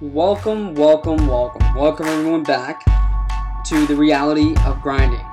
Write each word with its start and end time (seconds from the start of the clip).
Welcome, 0.00 0.76
welcome, 0.76 1.26
welcome. 1.26 1.74
Welcome 1.74 2.06
everyone 2.06 2.44
back 2.44 2.84
to 3.64 3.84
the 3.88 3.96
reality 3.96 4.54
of 4.64 4.80
grinding. 4.80 5.26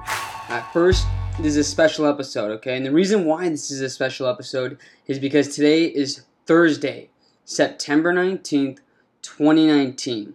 At 0.49 0.67
first, 0.73 1.05
this 1.37 1.45
is 1.45 1.57
a 1.57 1.63
special 1.63 2.07
episode, 2.07 2.49
okay? 2.53 2.75
And 2.75 2.83
the 2.83 2.91
reason 2.91 3.25
why 3.25 3.47
this 3.47 3.69
is 3.69 3.81
a 3.81 3.91
special 3.91 4.25
episode 4.25 4.79
is 5.05 5.19
because 5.19 5.53
today 5.53 5.85
is 5.85 6.23
Thursday, 6.47 7.11
September 7.43 8.11
19th, 8.11 8.79
2019. 9.21 10.33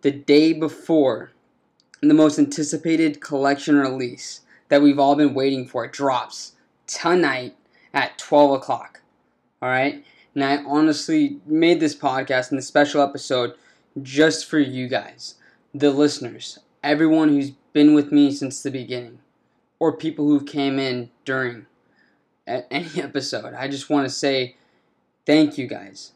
The 0.00 0.12
day 0.12 0.54
before 0.54 1.32
the 2.00 2.14
most 2.14 2.38
anticipated 2.38 3.20
collection 3.20 3.76
release 3.76 4.40
that 4.70 4.80
we've 4.80 4.98
all 4.98 5.14
been 5.14 5.34
waiting 5.34 5.66
for. 5.66 5.86
Drops 5.86 6.52
tonight 6.86 7.54
at 7.92 8.16
12 8.16 8.52
o'clock. 8.52 9.02
All 9.60 9.68
right? 9.68 10.02
And 10.34 10.44
I 10.44 10.62
honestly 10.64 11.40
made 11.46 11.80
this 11.80 11.94
podcast 11.94 12.50
and 12.50 12.58
this 12.58 12.66
special 12.66 13.02
episode 13.02 13.54
just 14.00 14.46
for 14.46 14.58
you 14.58 14.88
guys, 14.88 15.34
the 15.74 15.90
listeners, 15.90 16.58
everyone 16.82 17.28
who's 17.28 17.50
been 17.72 17.94
with 17.94 18.12
me 18.12 18.32
since 18.32 18.62
the 18.62 18.70
beginning, 18.70 19.18
or 19.78 19.96
people 19.96 20.26
who 20.26 20.42
came 20.42 20.78
in 20.78 21.10
during 21.24 21.66
any 22.46 23.02
episode. 23.02 23.54
I 23.54 23.68
just 23.68 23.90
want 23.90 24.06
to 24.06 24.14
say 24.14 24.56
thank 25.26 25.58
you 25.58 25.66
guys. 25.66 26.12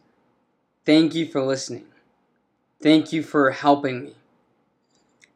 Thank 0.85 1.15
you 1.15 1.27
for 1.27 1.43
listening. 1.43 1.87
Thank 2.81 3.13
you 3.13 3.23
for 3.23 3.51
helping 3.51 4.05
me. 4.05 4.15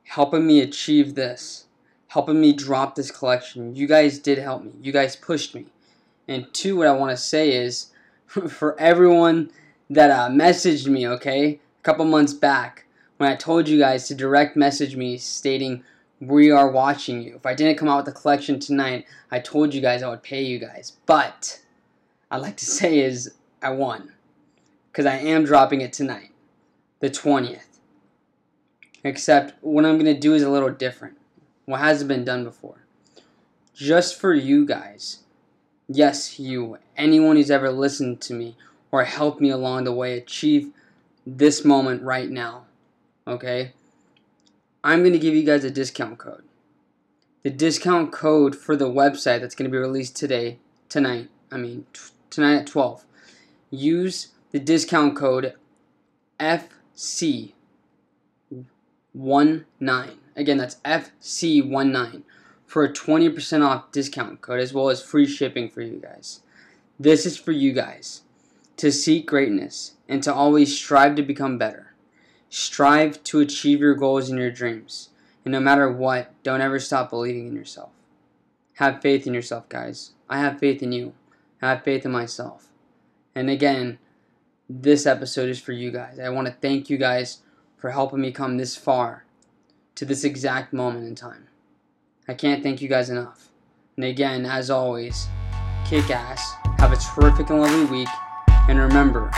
Helping 0.04 0.46
me 0.46 0.60
achieve 0.60 1.14
this. 1.14 1.66
Helping 2.08 2.40
me 2.40 2.52
drop 2.52 2.94
this 2.94 3.10
collection. 3.10 3.74
You 3.74 3.86
guys 3.86 4.18
did 4.18 4.38
help 4.38 4.64
me. 4.64 4.72
You 4.82 4.92
guys 4.92 5.16
pushed 5.16 5.54
me. 5.54 5.66
And 6.26 6.52
two, 6.52 6.76
what 6.76 6.86
I 6.86 6.92
want 6.92 7.10
to 7.10 7.16
say 7.16 7.52
is 7.52 7.89
for 8.48 8.78
everyone 8.78 9.50
that 9.88 10.10
uh, 10.10 10.28
messaged 10.28 10.86
me, 10.86 11.06
okay, 11.06 11.48
a 11.48 11.82
couple 11.82 12.04
months 12.04 12.32
back 12.32 12.86
when 13.16 13.30
I 13.30 13.34
told 13.34 13.68
you 13.68 13.78
guys 13.78 14.06
to 14.06 14.14
direct 14.14 14.56
message 14.56 14.94
me 14.94 15.18
stating 15.18 15.82
we 16.20 16.50
are 16.50 16.70
watching 16.70 17.22
you. 17.22 17.34
If 17.34 17.44
I 17.44 17.54
didn't 17.54 17.76
come 17.76 17.88
out 17.88 18.04
with 18.06 18.14
a 18.14 18.18
collection 18.18 18.60
tonight, 18.60 19.04
I 19.32 19.40
told 19.40 19.74
you 19.74 19.80
guys 19.80 20.02
I 20.02 20.08
would 20.08 20.22
pay 20.22 20.42
you 20.42 20.60
guys. 20.60 20.92
But 21.06 21.60
I'd 22.30 22.42
like 22.42 22.56
to 22.58 22.64
say 22.78 23.00
is 23.00 23.34
I 23.62 23.70
won 23.70 24.12
because 24.92 25.06
I 25.06 25.16
am 25.16 25.44
dropping 25.44 25.80
it 25.80 25.92
tonight, 25.92 26.30
the 27.00 27.10
20th. 27.10 27.78
Except 29.02 29.54
what 29.60 29.84
I'm 29.84 29.98
going 29.98 30.14
to 30.14 30.20
do 30.20 30.34
is 30.34 30.42
a 30.42 30.50
little 30.50 30.70
different. 30.70 31.16
What 31.64 31.80
hasn't 31.80 32.08
been 32.08 32.24
done 32.24 32.44
before. 32.44 32.84
Just 33.74 34.20
for 34.20 34.34
you 34.34 34.66
guys. 34.66 35.20
Yes, 35.92 36.38
you. 36.38 36.78
Anyone 36.96 37.34
who's 37.34 37.50
ever 37.50 37.72
listened 37.72 38.20
to 38.20 38.32
me 38.32 38.56
or 38.92 39.02
helped 39.02 39.40
me 39.40 39.50
along 39.50 39.82
the 39.82 39.92
way 39.92 40.16
achieve 40.16 40.70
this 41.26 41.64
moment 41.64 42.04
right 42.04 42.30
now. 42.30 42.66
Okay? 43.26 43.72
I'm 44.84 45.00
going 45.00 45.14
to 45.14 45.18
give 45.18 45.34
you 45.34 45.42
guys 45.42 45.64
a 45.64 45.70
discount 45.70 46.16
code. 46.18 46.44
The 47.42 47.50
discount 47.50 48.12
code 48.12 48.54
for 48.54 48.76
the 48.76 48.88
website 48.88 49.40
that's 49.40 49.56
going 49.56 49.68
to 49.68 49.72
be 49.72 49.78
released 49.78 50.14
today, 50.14 50.58
tonight, 50.88 51.28
I 51.50 51.56
mean, 51.56 51.86
t- 51.92 52.00
tonight 52.30 52.58
at 52.58 52.68
12. 52.68 53.04
Use 53.70 54.28
the 54.52 54.60
discount 54.60 55.16
code 55.16 55.54
FC19. 56.38 57.52
Again, 60.36 60.56
that's 60.56 60.76
FC19 60.84 62.22
for 62.70 62.84
a 62.84 62.92
20% 62.92 63.66
off 63.66 63.90
discount 63.90 64.40
code 64.40 64.60
as 64.60 64.72
well 64.72 64.90
as 64.90 65.02
free 65.02 65.26
shipping 65.26 65.68
for 65.68 65.80
you 65.80 65.96
guys. 65.96 66.38
This 67.00 67.26
is 67.26 67.36
for 67.36 67.50
you 67.50 67.72
guys 67.72 68.22
to 68.76 68.92
seek 68.92 69.26
greatness 69.26 69.94
and 70.08 70.22
to 70.22 70.32
always 70.32 70.78
strive 70.78 71.16
to 71.16 71.22
become 71.22 71.58
better. 71.58 71.94
Strive 72.48 73.24
to 73.24 73.40
achieve 73.40 73.80
your 73.80 73.96
goals 73.96 74.30
and 74.30 74.38
your 74.38 74.52
dreams. 74.52 75.08
And 75.44 75.50
no 75.50 75.58
matter 75.58 75.90
what, 75.90 76.32
don't 76.44 76.60
ever 76.60 76.78
stop 76.78 77.10
believing 77.10 77.48
in 77.48 77.56
yourself. 77.56 77.90
Have 78.74 79.02
faith 79.02 79.26
in 79.26 79.34
yourself, 79.34 79.68
guys. 79.68 80.12
I 80.28 80.38
have 80.38 80.60
faith 80.60 80.80
in 80.80 80.92
you. 80.92 81.14
I 81.60 81.70
have 81.70 81.82
faith 81.82 82.04
in 82.04 82.12
myself. 82.12 82.68
And 83.34 83.50
again, 83.50 83.98
this 84.68 85.06
episode 85.06 85.48
is 85.48 85.60
for 85.60 85.72
you 85.72 85.90
guys. 85.90 86.20
I 86.20 86.28
want 86.28 86.46
to 86.46 86.52
thank 86.52 86.88
you 86.88 86.98
guys 86.98 87.38
for 87.76 87.90
helping 87.90 88.20
me 88.20 88.30
come 88.30 88.58
this 88.58 88.76
far 88.76 89.24
to 89.96 90.04
this 90.04 90.22
exact 90.22 90.72
moment 90.72 91.08
in 91.08 91.16
time. 91.16 91.48
I 92.30 92.34
can't 92.34 92.62
thank 92.62 92.80
you 92.80 92.86
guys 92.86 93.10
enough. 93.10 93.48
And 93.96 94.04
again, 94.04 94.46
as 94.46 94.70
always, 94.70 95.26
kick 95.84 96.08
ass, 96.12 96.54
have 96.78 96.92
a 96.92 96.96
terrific 96.96 97.50
and 97.50 97.60
lovely 97.60 97.86
week, 97.86 98.08
and 98.68 98.78
remember, 98.78 99.32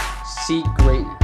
seek 0.45 0.67
greatness. 0.77 1.22